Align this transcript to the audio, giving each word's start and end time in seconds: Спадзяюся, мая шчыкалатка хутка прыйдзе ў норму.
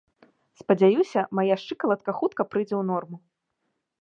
Спадзяюся, 0.61 1.21
мая 1.39 1.55
шчыкалатка 1.65 2.11
хутка 2.21 2.41
прыйдзе 2.55 2.71
ў 2.77 2.83
норму. 2.93 3.17